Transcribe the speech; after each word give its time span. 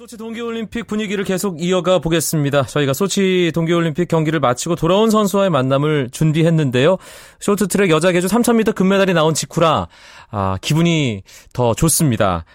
소치 0.00 0.16
동계올림픽 0.16 0.86
분위기를 0.86 1.24
계속 1.24 1.60
이어가 1.60 1.98
보겠습니다. 1.98 2.62
저희가 2.62 2.94
소치 2.94 3.52
동계올림픽 3.54 4.08
경기를 4.08 4.40
마치고 4.40 4.74
돌아온 4.74 5.10
선수와의 5.10 5.50
만남을 5.50 6.08
준비했는데요. 6.10 6.96
쇼트트랙 7.38 7.90
여자 7.90 8.10
계주 8.10 8.26
3000m 8.26 8.74
금메달이 8.74 9.12
나온 9.12 9.34
직후라 9.34 9.88
아, 10.30 10.56
기분이 10.62 11.22
더 11.52 11.74
좋습니다. 11.74 12.46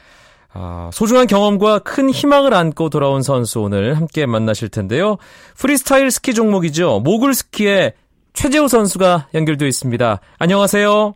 아, 0.55 0.89
소중한 0.91 1.27
경험과 1.27 1.77
큰 1.77 2.09
희망을 2.09 2.51
안고 2.55 2.89
돌아온 2.89 3.21
선수 3.21 3.61
오늘 3.61 3.95
함께 3.95 4.25
만나실 4.25 4.69
텐데요. 4.69 5.17
프리스타일 5.55 6.09
스키 6.09 6.33
종목이죠. 6.33 7.01
모글 7.01 7.35
스키의 7.35 7.93
최재호 8.33 8.67
선수가 8.67 9.27
연결되어 9.35 9.67
있습니다. 9.67 10.19
안녕하세요. 10.39 11.13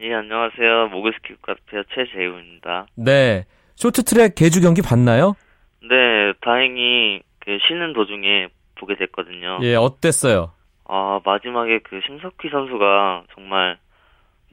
예, 0.00 0.14
안녕하세요. 0.14 0.88
모글 0.88 1.12
스키 1.12 1.34
국가대표 1.34 1.84
최재호입니다. 1.94 2.88
네. 2.96 3.46
쇼트트랙 3.76 4.34
개주 4.34 4.60
경기 4.60 4.82
봤나요? 4.82 5.36
네, 5.82 6.32
다행히 6.40 7.22
그 7.40 7.58
쉬는 7.66 7.92
도중에 7.92 8.48
보게 8.76 8.96
됐거든요. 8.96 9.58
예, 9.62 9.74
어땠어요? 9.74 10.52
아, 10.86 11.20
마지막에 11.24 11.78
그 11.80 12.00
심석희 12.06 12.50
선수가 12.50 13.24
정말 13.34 13.78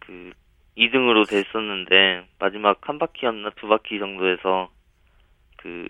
그 0.02 0.32
2등으로 0.78 1.28
됐었는데 1.28 2.28
마지막 2.40 2.78
한 2.88 3.00
바퀴였나 3.00 3.50
두 3.60 3.68
바퀴 3.68 4.00
정도에서 4.00 4.70
그 5.58 5.88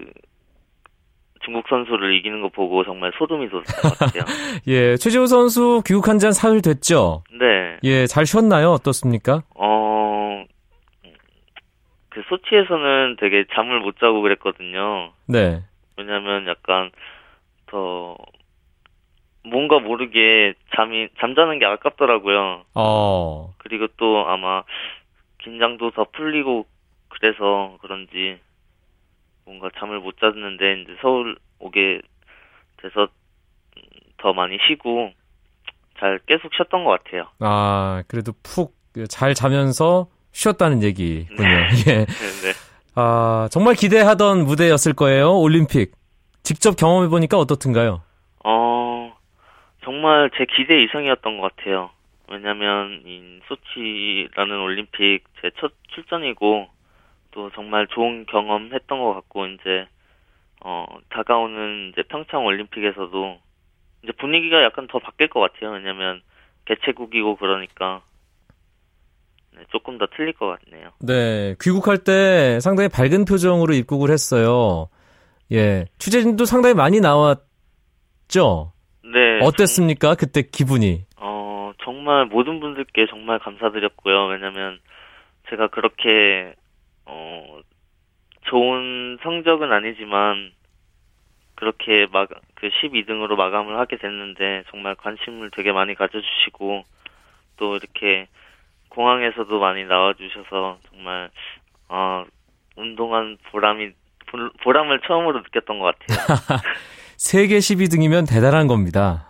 중국 1.43 1.67
선수를 1.69 2.15
이기는 2.17 2.41
거 2.41 2.49
보고 2.49 2.83
정말 2.83 3.11
소름이 3.17 3.49
돋았던 3.49 3.81
것 3.81 3.97
같아요. 3.97 4.23
예, 4.67 4.97
최재호 4.97 5.27
선수 5.27 5.81
귀국한 5.85 6.19
지한 6.19 6.33
사흘 6.33 6.61
됐죠? 6.61 7.23
네. 7.31 7.77
예, 7.83 8.07
잘 8.07 8.25
쉬었나요? 8.25 8.71
어떻습니까? 8.71 9.43
어, 9.55 9.66
그 9.66 9.66
소치에서는 12.29 13.17
되게 13.19 13.45
잠을 13.53 13.79
못 13.79 13.99
자고 13.99 14.21
그랬거든요. 14.21 15.13
네. 15.27 15.63
왜냐면 15.97 16.47
약간 16.47 16.91
더 17.67 18.17
뭔가 19.43 19.79
모르게 19.79 20.53
잠이 20.75 21.09
잠자는 21.19 21.59
게 21.59 21.65
아깝더라고요. 21.65 22.63
어. 22.75 23.53
그리고 23.57 23.87
또 23.97 24.27
아마 24.27 24.63
긴장도 25.39 25.91
더 25.91 26.05
풀리고 26.11 26.65
그래서 27.09 27.77
그런지 27.81 28.39
뭔가 29.45 29.69
잠을 29.79 29.99
못 29.99 30.17
잤는데 30.19 30.81
이제 30.81 30.97
서울 31.01 31.37
오게 31.59 32.01
돼서 32.77 33.07
더 34.17 34.33
많이 34.33 34.57
쉬고 34.67 35.11
잘 35.99 36.19
계속 36.27 36.53
쉬었던 36.53 36.83
것 36.83 37.03
같아요. 37.03 37.27
아, 37.39 38.03
그래도 38.07 38.33
푹 38.43 38.77
잘 39.05 39.35
자면서 39.35 40.07
쉬었다는 40.31 40.83
얘기군요. 40.83 41.43
네. 41.43 41.67
예. 41.87 42.05
네, 42.05 42.05
네. 42.05 42.53
아, 42.95 43.47
정말 43.51 43.75
기대하던 43.75 44.45
무대였을 44.45 44.93
거예요. 44.93 45.37
올림픽. 45.39 45.91
직접 46.43 46.75
경험해 46.77 47.09
보니까 47.09 47.37
어떻든가요? 47.37 48.01
어, 48.45 49.13
정말 49.83 50.29
제 50.37 50.45
기대 50.55 50.81
이상이었던 50.83 51.39
것 51.39 51.55
같아요. 51.55 51.89
왜냐면, 52.29 53.01
이 53.05 53.39
소치라는 53.47 54.59
올림픽 54.61 55.21
제 55.41 55.49
첫 55.59 55.71
출전이고, 55.93 56.67
또 57.31 57.49
정말 57.51 57.87
좋은 57.87 58.25
경험 58.25 58.71
했던 58.73 58.99
것 58.99 59.13
같고, 59.13 59.47
이제, 59.47 59.87
어, 60.61 60.85
다가오는 61.09 61.91
이제 61.93 62.03
평창 62.09 62.45
올림픽에서도, 62.45 63.37
이제 64.03 64.11
분위기가 64.13 64.63
약간 64.63 64.87
더 64.87 64.99
바뀔 64.99 65.27
것 65.29 65.39
같아요. 65.39 65.71
왜냐면, 65.71 66.21
개최국이고 66.65 67.35
그러니까, 67.37 68.01
네, 68.01 68.16
조금 69.71 69.97
더 69.97 70.07
틀릴 70.15 70.33
것 70.33 70.47
같네요. 70.47 70.89
네. 70.99 71.55
귀국할 71.61 71.97
때 71.99 72.59
상당히 72.59 72.89
밝은 72.89 73.25
표정으로 73.25 73.73
입국을 73.73 74.11
했어요. 74.11 74.89
예. 75.51 75.85
취재진도 75.97 76.45
상당히 76.45 76.75
많이 76.75 76.99
나왔죠? 76.99 78.73
네. 79.03 79.39
어땠습니까? 79.41 80.15
그때 80.15 80.41
기분이. 80.41 81.05
어, 81.17 81.71
정말 81.83 82.25
모든 82.25 82.59
분들께 82.59 83.07
정말 83.09 83.39
감사드렸고요. 83.39 84.27
왜냐면 84.27 84.79
제가 85.49 85.67
그렇게, 85.67 86.53
어, 87.05 87.59
좋은 88.49 89.17
성적은 89.23 89.71
아니지만, 89.71 90.51
그렇게 91.55 92.05
막, 92.11 92.29
그 92.55 92.69
12등으로 92.69 93.35
마감을 93.35 93.77
하게 93.79 93.97
됐는데, 93.97 94.63
정말 94.69 94.95
관심을 94.95 95.51
되게 95.51 95.71
많이 95.71 95.95
가져주시고, 95.95 96.83
또 97.57 97.75
이렇게 97.75 98.27
공항에서도 98.97 99.59
많이 99.59 99.85
나와주셔서, 99.85 100.79
정말, 100.89 101.29
어, 101.87 102.23
운동한 102.75 103.37
보람이, 103.51 103.91
보- 104.29 104.49
보람을 104.63 105.01
처음으로 105.07 105.39
느꼈던 105.41 105.77
것 105.79 105.95
같아요. 105.99 106.17
세계 107.15 107.59
12등이면 107.59 108.27
대단한 108.27 108.65
겁니다. 108.67 109.23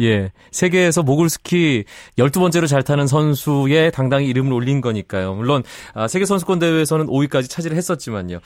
예. 0.00 0.32
세계에서 0.50 1.02
모글스키 1.02 1.84
12번째로 2.18 2.68
잘 2.68 2.82
타는 2.82 3.06
선수의 3.06 3.90
당당히 3.92 4.26
이름을 4.28 4.52
올린 4.52 4.80
거니까요. 4.80 5.34
물론, 5.34 5.62
아, 5.94 6.06
세계 6.06 6.24
선수권 6.26 6.58
대회에서는 6.58 7.06
5위까지 7.06 7.48
차지를 7.48 7.76
했었지만요. 7.76 8.38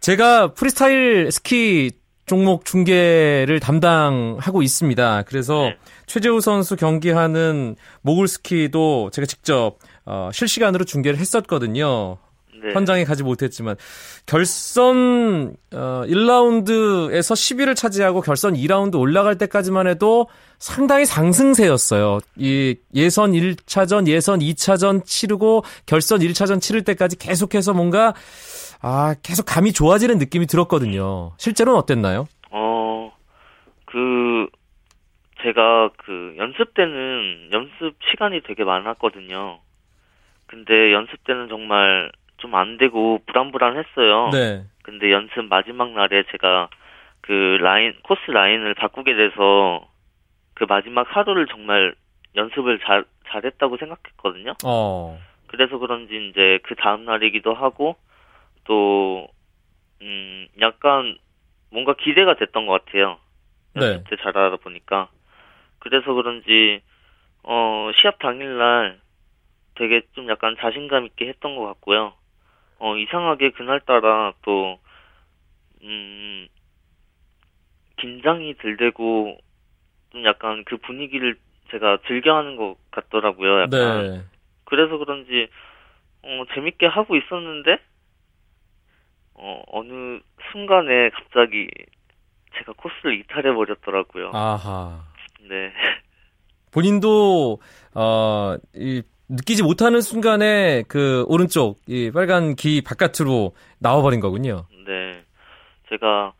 제가 0.00 0.52
프리스타일 0.54 1.32
스키 1.32 1.90
종목 2.26 2.64
중계를 2.64 3.60
담당하고 3.60 4.62
있습니다. 4.62 5.22
그래서 5.22 5.62
네. 5.62 5.76
최재우 6.06 6.40
선수 6.40 6.76
경기하는 6.76 7.76
모글스키도 8.02 9.10
제가 9.12 9.26
직접 9.26 9.76
어, 10.04 10.30
실시간으로 10.32 10.84
중계를 10.84 11.18
했었거든요. 11.18 12.18
네. 12.62 12.72
현장에 12.72 13.04
가지 13.04 13.22
못했지만 13.22 13.76
결선 14.26 15.54
어, 15.74 16.02
1라운드에서 16.06 17.34
10위를 17.34 17.76
차지하고 17.76 18.20
결선 18.20 18.54
2라운드 18.54 18.98
올라갈 18.98 19.36
때까지만 19.38 19.86
해도 19.86 20.28
상당히 20.58 21.04
상승세였어요. 21.04 22.18
이 22.36 22.76
예선 22.94 23.32
1차전, 23.32 24.06
예선 24.08 24.40
2차전 24.40 25.04
치르고 25.04 25.64
결선 25.84 26.20
1차전 26.20 26.60
치를 26.60 26.82
때까지 26.84 27.18
계속해서 27.18 27.74
뭔가 27.74 28.14
아, 28.82 29.14
계속 29.22 29.44
감이 29.44 29.72
좋아지는 29.72 30.18
느낌이 30.18 30.46
들었거든요. 30.46 31.32
실제로는 31.38 31.78
어땠나요? 31.78 32.26
어, 32.50 33.12
그, 33.86 34.46
제가 35.42 35.90
그 35.98 36.34
연습 36.38 36.74
때는 36.74 37.50
연습 37.52 37.96
시간이 38.10 38.42
되게 38.42 38.64
많았거든요. 38.64 39.58
근데 40.46 40.92
연습 40.92 41.24
때는 41.24 41.48
정말 41.48 42.12
좀 42.38 42.54
안 42.54 42.78
되고 42.78 43.20
불안불안했어요. 43.26 44.30
네. 44.30 44.64
근데 44.82 45.10
연습 45.12 45.44
마지막 45.44 45.90
날에 45.92 46.24
제가 46.30 46.68
그 47.20 47.58
라인, 47.60 47.94
코스 48.02 48.30
라인을 48.30 48.74
바꾸게 48.74 49.14
돼서 49.14 49.88
그 50.54 50.64
마지막 50.68 51.06
하루를 51.08 51.46
정말 51.46 51.94
연습을 52.36 52.78
잘, 52.80 53.04
잘했다고 53.28 53.76
생각했거든요. 53.78 54.54
어. 54.64 55.18
그래서 55.48 55.78
그런지 55.78 56.28
이제 56.30 56.58
그 56.62 56.74
다음 56.76 57.04
날이기도 57.04 57.54
하고 57.54 57.96
또 58.64 59.26
음, 60.02 60.46
약간 60.60 61.18
뭔가 61.70 61.94
기대가 61.94 62.34
됐던 62.34 62.66
것 62.66 62.84
같아요. 62.84 63.18
네. 63.74 63.86
연습 63.86 64.10
때 64.10 64.16
잘하다 64.16 64.56
보니까 64.56 65.08
그래서 65.78 66.12
그런지 66.14 66.80
어 67.42 67.90
시합 68.00 68.18
당일날 68.18 68.98
되게 69.76 70.02
좀 70.14 70.28
약간 70.28 70.56
자신감 70.58 71.06
있게 71.06 71.28
했던 71.28 71.56
것 71.56 71.64
같고요. 71.66 72.14
어 72.78 72.96
이상하게 72.96 73.50
그날따라 73.50 74.34
또 74.42 74.78
음, 75.82 76.48
긴장이 77.98 78.54
들되고 78.58 79.38
좀 80.12 80.24
약간 80.24 80.64
그 80.64 80.76
분위기를 80.78 81.38
제가 81.70 81.98
즐겨하는 82.06 82.56
것 82.56 82.76
같더라고요. 82.90 83.62
약간 83.62 83.70
네. 83.70 84.24
그래서 84.64 84.98
그런지 84.98 85.48
어, 86.22 86.44
재밌게 86.54 86.86
하고 86.86 87.16
있었는데 87.16 87.78
어, 89.34 89.62
어느 89.68 90.20
순간에 90.52 91.10
갑자기 91.10 91.68
제가 92.58 92.72
코스를 92.76 93.18
이탈해 93.20 93.54
버렸더라고요. 93.54 94.30
아하. 94.34 95.04
네. 95.48 95.72
본인도 96.72 97.60
어, 97.94 98.56
이 98.74 99.02
느끼지 99.28 99.62
못하는 99.62 100.00
순간에 100.00 100.82
그 100.88 101.24
오른쪽 101.28 101.78
이 101.86 102.10
빨간 102.12 102.54
기 102.54 102.82
바깥으로 102.82 103.54
나와버린 103.80 104.20
거군요. 104.20 104.66
네. 104.86 105.22
제가 105.88 106.32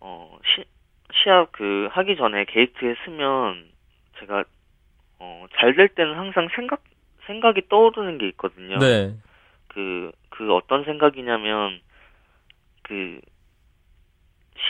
어, 0.00 0.38
시, 0.44 0.64
시합 1.12 1.52
그 1.52 1.88
하기 1.92 2.16
전에 2.16 2.44
게이트에 2.46 2.94
쓰면 3.04 3.66
제가 4.20 4.44
어, 5.18 5.46
잘 5.58 5.74
될 5.76 5.88
때는 5.88 6.16
항상 6.16 6.48
생각 6.54 6.82
생각이 7.26 7.68
떠오르는 7.68 8.18
게 8.18 8.28
있거든요. 8.28 8.78
네. 8.78 9.14
그, 9.68 10.12
그 10.30 10.54
어떤 10.54 10.84
생각이냐면, 10.84 11.80
그, 12.82 13.20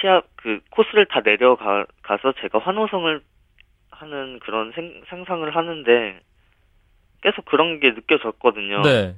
시합, 0.01 0.27
그, 0.37 0.61
코스를 0.71 1.07
다 1.07 1.21
내려가, 1.21 1.85
가서 2.03 2.33
제가 2.41 2.59
환호성을 2.59 3.21
하는 3.91 4.39
그런 4.41 4.73
생, 4.73 5.03
상상을 5.09 5.55
하는데, 5.55 6.21
계속 7.25 7.45
그런 7.47 7.81
게 7.81 7.91
느껴졌거든요. 7.91 8.83
네. 8.83 9.17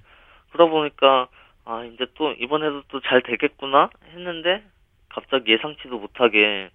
그러다 0.53 0.71
보니까, 0.71 1.29
아, 1.65 1.85
이제 1.85 2.07
또, 2.15 2.33
이번에도 2.33 2.83
또 2.89 3.01
잘 3.01 3.21
되겠구나? 3.23 3.91
했는데, 4.13 4.63
갑자기 5.09 5.53
예상치도 5.53 5.99
못하게 5.99 6.71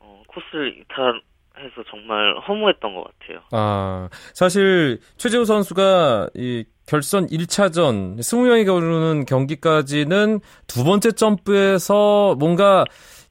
어, 0.00 0.22
코스를 0.28 0.78
이탈 0.78 1.20
해서 1.58 1.82
정말 1.90 2.36
허무했던 2.46 2.94
것 2.94 3.04
같아요. 3.18 3.40
아, 3.52 4.08
사실 4.34 5.00
최재우 5.16 5.44
선수가 5.44 6.28
이 6.34 6.64
결선 6.86 7.26
1차전 7.26 8.18
20명이 8.18 8.64
겨루는 8.66 9.24
경기까지는 9.24 10.40
두 10.68 10.84
번째 10.84 11.12
점프에서 11.12 12.36
뭔가 12.38 12.84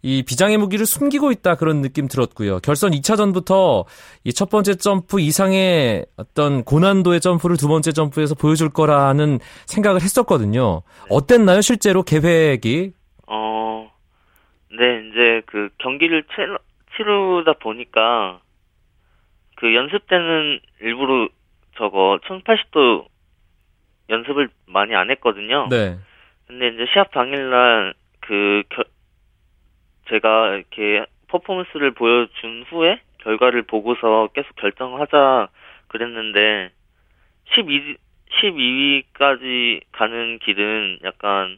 이 0.05 0.21
비장의 0.21 0.57
무기를 0.57 0.85
숨기고 0.85 1.31
있다 1.31 1.55
그런 1.55 1.81
느낌 1.81 2.07
들었고요. 2.07 2.59
결선 2.59 2.91
2차전부터 2.91 3.85
이 4.23 4.31
첫 4.35 4.49
번째 4.51 4.75
점프 4.75 5.19
이상의 5.19 6.05
어떤 6.17 6.63
고난도의 6.63 7.21
점프를 7.21 7.57
두 7.57 7.67
번째 7.67 7.91
점프에서 7.91 8.35
보여줄 8.35 8.69
거라는 8.69 9.39
생각을 9.65 10.01
했었거든요. 10.01 10.83
어땠나요, 11.09 11.61
실제로 11.61 12.03
계획이? 12.03 12.91
어, 13.27 13.91
네, 14.77 15.07
이제 15.09 15.41
그 15.47 15.69
경기를 15.79 16.23
치르, 16.35 16.57
치르다 16.95 17.53
보니까 17.53 18.41
그 19.55 19.73
연습 19.73 20.05
때는 20.05 20.59
일부러 20.81 21.29
저거 21.77 22.19
1080도 22.27 23.05
연습을 24.09 24.49
많이 24.67 24.93
안 24.93 25.09
했거든요. 25.09 25.67
네. 25.71 25.97
근데 26.45 26.67
이제 26.67 26.85
시합 26.93 27.11
당일날 27.11 27.95
그 28.19 28.63
겨, 28.69 28.83
제가 30.09 30.55
이렇게 30.55 31.05
퍼포먼스를 31.27 31.91
보여준 31.91 32.63
후에 32.69 32.99
결과를 33.19 33.63
보고서 33.63 34.29
계속 34.33 34.55
결정하자 34.55 35.49
그랬는데 35.87 36.71
12 37.55 37.97
12위까지 38.31 39.81
가는 39.91 40.39
길은 40.39 40.99
약간 41.03 41.57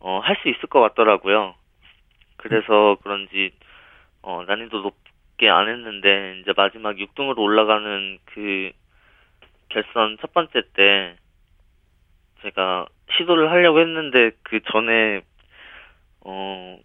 어, 0.00 0.20
할 0.22 0.36
수 0.36 0.48
있을 0.48 0.68
것 0.68 0.80
같더라고요. 0.80 1.54
그래서 2.36 2.96
그런지 3.02 3.50
어, 4.22 4.44
난이도 4.46 4.82
높게 4.82 5.48
안 5.48 5.68
했는데 5.68 6.38
이제 6.40 6.52
마지막 6.56 6.96
6등으로 6.96 7.38
올라가는 7.38 8.18
그 8.24 8.70
결선 9.68 10.16
첫 10.20 10.32
번째 10.32 10.62
때 10.74 11.16
제가 12.42 12.86
시도를 13.16 13.50
하려고 13.50 13.80
했는데 13.80 14.30
그 14.42 14.60
전에 14.70 15.22
어 16.20 16.78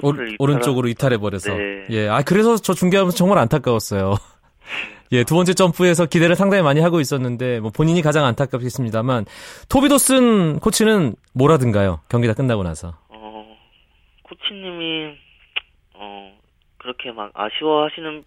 코스를 0.00 0.36
오, 0.38 0.46
른쪽으로 0.46 0.88
이탈해 0.88 1.18
버려서. 1.18 1.54
네. 1.54 1.84
예. 1.90 2.08
아 2.08 2.22
그래서 2.22 2.56
저 2.56 2.74
중계하면서 2.74 3.16
정말 3.16 3.38
안타까웠어요. 3.38 4.14
예, 5.12 5.22
두 5.22 5.34
번째 5.34 5.54
점프에서 5.54 6.06
기대를 6.06 6.34
상당히 6.34 6.62
많이 6.62 6.80
하고 6.80 7.00
있었는데 7.00 7.60
뭐 7.60 7.70
본인이 7.70 8.02
가장 8.02 8.24
안타깝겠습니다만 8.24 9.26
토비도슨 9.68 10.58
코치는 10.60 11.14
뭐라든가요? 11.34 12.00
경기 12.08 12.26
다 12.26 12.34
끝나고 12.34 12.62
나서. 12.62 12.94
어 13.08 13.56
코치님이 14.24 15.16
어 15.94 16.32
그렇게 16.78 17.12
막 17.12 17.30
아쉬워하시는 17.34 18.24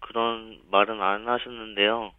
그런 0.00 0.58
말은 0.70 1.00
안 1.00 1.28
하셨는데요. 1.28 2.12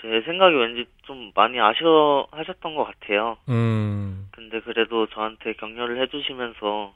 제 0.00 0.22
생각에 0.24 0.54
왠지 0.54 0.86
좀 1.02 1.30
많이 1.34 1.60
아쉬워하셨던 1.60 2.74
것 2.74 2.84
같아요. 2.84 3.36
음. 3.48 4.28
근데 4.32 4.60
그래도 4.60 5.06
저한테 5.08 5.52
격려를 5.54 6.00
해주시면서 6.02 6.94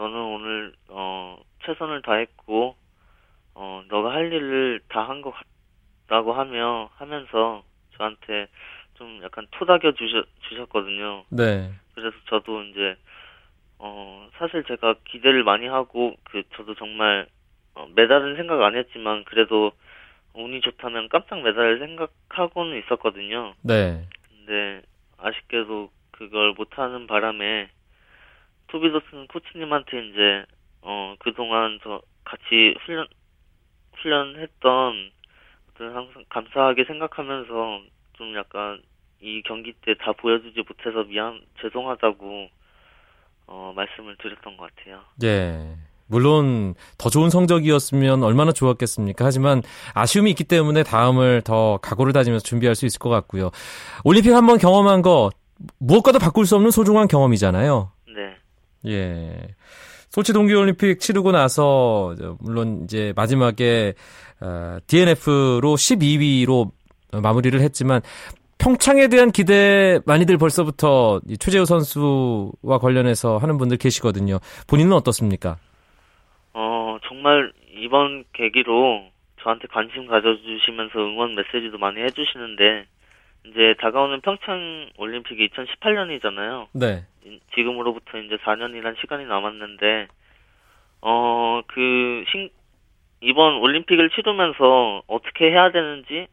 너는 0.00 0.16
오늘 0.18 0.72
어 0.88 1.38
최선을 1.66 2.00
다했고 2.02 2.74
어 3.54 3.82
너가 3.88 4.12
할 4.12 4.32
일을 4.32 4.80
다 4.88 5.02
한 5.02 5.20
것 5.20 5.34
같다고 6.08 6.32
하며 6.32 6.88
하면서 6.94 7.62
저한테 7.98 8.46
좀 8.94 9.20
약간 9.22 9.46
토닥여 9.50 9.92
주셨 9.92 10.26
주셨거든요. 10.48 11.24
네. 11.28 11.70
그래서 11.94 12.16
저도 12.30 12.62
이제 12.62 12.96
어 13.78 14.30
사실 14.38 14.64
제가 14.64 14.94
기대를 15.04 15.44
많이 15.44 15.66
하고 15.66 16.16
그 16.24 16.42
저도 16.56 16.74
정말 16.76 17.26
어, 17.74 17.86
메달은 17.94 18.36
생각 18.36 18.62
안 18.62 18.76
했지만 18.76 19.24
그래도 19.24 19.72
운이 20.32 20.62
좋다면 20.62 21.10
깜짝 21.10 21.42
메달을 21.42 21.78
생각하고는 21.78 22.78
있었거든요. 22.78 23.52
네. 23.62 24.06
근데 24.30 24.80
아쉽게도 25.18 25.90
그걸 26.12 26.54
못하는 26.56 27.06
바람에 27.06 27.68
투비더슨 28.70 29.26
코치님한테 29.28 30.06
이제 30.08 30.44
어 30.82 31.14
그동안 31.18 31.78
저 31.82 32.00
같이 32.24 32.74
훈련 32.84 33.06
훈련했던 33.96 35.10
항상 35.78 36.24
감사하게 36.28 36.84
생각하면서 36.84 37.80
좀 38.14 38.36
약간 38.36 38.82
이 39.20 39.42
경기 39.46 39.72
때 39.84 39.94
다 39.94 40.12
보여주지 40.12 40.62
못해서 40.68 41.04
미안 41.04 41.40
죄송하다고 41.60 42.48
어 43.46 43.72
말씀을 43.74 44.16
드렸던 44.16 44.56
것 44.56 44.70
같아요. 44.74 45.00
예. 45.24 45.76
물론 46.06 46.74
더 46.98 47.08
좋은 47.08 47.30
성적이었으면 47.30 48.24
얼마나 48.24 48.50
좋았겠습니까? 48.52 49.24
하지만 49.24 49.62
아쉬움이 49.94 50.30
있기 50.30 50.44
때문에 50.44 50.82
다음을 50.82 51.42
더 51.42 51.78
각오를 51.78 52.12
다지면서 52.12 52.42
준비할 52.42 52.74
수 52.74 52.84
있을 52.84 52.98
것 52.98 53.10
같고요. 53.10 53.50
올림픽 54.04 54.32
한번 54.32 54.58
경험한 54.58 55.02
거 55.02 55.30
무엇과도 55.78 56.18
바꿀 56.18 56.46
수 56.46 56.56
없는 56.56 56.70
소중한 56.72 57.06
경험이잖아요. 57.06 57.92
네. 58.82 58.92
예. 58.92 59.48
소치 60.08 60.32
동계올림픽 60.32 60.98
치르고 60.98 61.30
나서 61.30 62.14
물론 62.40 62.82
이제 62.84 63.12
마지막에 63.14 63.94
어, 64.40 64.78
DNF로 64.86 65.74
12위로 65.76 66.70
마무리를 67.12 67.60
했지만 67.60 68.00
평창에 68.58 69.08
대한 69.08 69.30
기대 69.30 70.00
많이들 70.04 70.36
벌써부터 70.36 71.20
최재우 71.38 71.64
선수와 71.64 72.78
관련해서 72.80 73.38
하는 73.38 73.56
분들 73.56 73.78
계시거든요. 73.78 74.38
본인은 74.68 74.92
어떻습니까? 74.92 75.56
어 76.52 76.98
정말 77.08 77.52
이번 77.78 78.24
계기로 78.34 79.04
저한테 79.42 79.66
관심 79.68 80.06
가져주시면서 80.06 80.98
응원 80.98 81.34
메시지도 81.36 81.78
많이 81.78 82.02
해주시는데 82.02 82.84
이제 83.46 83.74
다가오는 83.80 84.20
평창 84.20 84.90
올림픽이 84.98 85.48
2018년이잖아요. 85.48 86.68
네. 86.72 87.04
지금으로부터 87.54 88.18
이제 88.18 88.36
4년이란 88.36 88.98
시간이 89.00 89.24
남았는데 89.26 90.08
어 91.02 91.62
그 91.68 92.24
이번 93.20 93.56
올림픽을 93.58 94.10
치르면서 94.10 95.02
어떻게 95.06 95.50
해야 95.50 95.70
되는지 95.70 96.26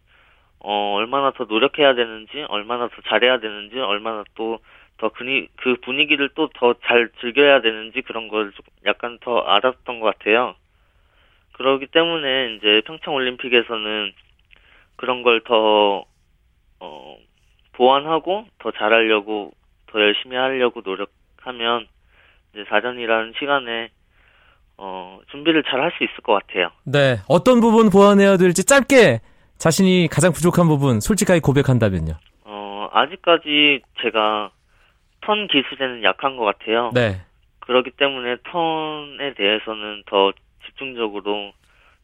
어 0.60 0.96
얼마나 0.96 1.32
더 1.32 1.44
노력해야 1.46 1.96
되는지 1.96 2.46
얼마나 2.50 2.88
더 2.88 2.96
잘해야 3.08 3.40
되는지 3.40 3.80
얼마나 3.80 4.24
또 4.36 4.60
더 4.98 5.10
그 5.10 5.76
분위기를 5.84 6.30
또 6.30 6.48
더 6.50 6.74
잘 6.86 7.10
즐겨야 7.22 7.62
되는지 7.62 8.02
그런 8.02 8.28
걸 8.30 8.52
약간 8.86 9.20
더 9.22 9.40
알았던 9.40 10.00
것 10.00 10.18
같아요. 10.18 10.56
그러기 11.54 11.88
때문에 11.88 12.56
이제 12.56 12.82
평창 12.86 13.14
올림픽에서는 13.14 14.14
그런 14.96 15.24
걸더 15.24 16.06
어, 16.80 17.18
보완하고 17.74 18.46
더 18.60 18.72
잘하려고 18.72 19.52
더 19.88 20.00
열심히 20.02 20.36
하려고 20.36 20.82
노력하면 20.84 21.88
이제 22.54 22.66
사전이라는 22.70 23.34
시간에 23.40 23.90
어, 24.78 25.20
준비를 25.32 25.64
잘 25.64 25.82
할 25.82 25.92
수 25.98 26.04
있을 26.04 26.16
것 26.24 26.34
같아요. 26.34 26.70
네. 26.86 27.18
어떤 27.28 27.60
부분 27.62 27.90
보완해야 27.90 28.38
될지 28.38 28.64
짧게 28.66 29.20
자신이 29.58 30.08
가장 30.12 30.32
부족한 30.32 30.68
부분 30.68 31.00
솔직하게 31.00 31.40
고백한다면요. 31.40 32.14
어, 32.46 32.90
아직까지 32.92 33.82
제가 34.02 34.52
턴 35.22 35.48
기술에는 35.48 36.04
약한 36.04 36.38
것 36.38 36.46
같아요. 36.46 36.92
네. 36.94 37.22
그렇기 37.62 37.92
때문에 37.92 38.38
턴에 38.44 39.34
대해서는 39.36 40.04
더 40.06 40.32
집중적으로 40.66 41.52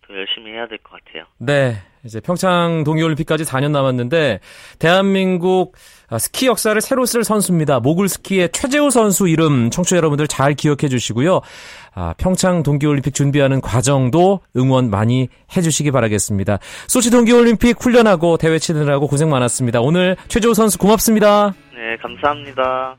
더 0.08 0.14
열심히 0.16 0.52
해야 0.52 0.68
될 0.68 0.78
것 0.80 0.92
같아요. 1.04 1.24
네. 1.38 1.78
이제 2.06 2.20
평창 2.20 2.84
동계올림픽까지 2.84 3.46
4년 3.46 3.72
남았는데 3.72 4.42
대한민국 4.78 5.76
스키 6.20 6.48
역사를 6.48 6.80
새로 6.82 7.06
쓸 7.06 7.24
선수입니다. 7.24 7.80
모굴 7.80 8.10
스키의 8.10 8.50
최재우 8.52 8.92
선수 8.92 9.28
이름 9.30 9.70
청취자 9.70 9.96
여러분들 9.98 10.28
잘 10.28 10.54
기억해 10.54 10.90
주시고요. 10.90 11.40
아, 11.96 12.14
평창 12.18 12.62
동계올림픽 12.62 13.14
준비하는 13.14 13.62
과정도 13.62 14.42
응원 14.58 14.90
많이 14.90 15.30
해주시기 15.56 15.92
바라겠습니다. 15.92 16.60
소치 16.88 17.10
동계올림픽 17.10 17.82
훈련하고 17.82 18.36
대회 18.38 18.60
치느라고 18.60 19.08
고생 19.08 19.30
많았습니다. 19.30 19.80
오늘 19.80 20.18
최재우 20.28 20.54
선수 20.54 20.78
고맙습니다. 20.78 21.54
네, 21.74 21.98
감사합니다. 22.02 22.98